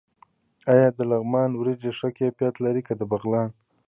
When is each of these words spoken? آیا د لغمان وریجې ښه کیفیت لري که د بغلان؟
آیا 0.73 0.87
د 0.97 0.99
لغمان 1.11 1.49
وریجې 1.55 1.91
ښه 1.97 2.09
کیفیت 2.17 2.55
لري 2.65 2.81
که 2.87 2.93
د 2.99 3.01
بغلان؟ 3.11 3.49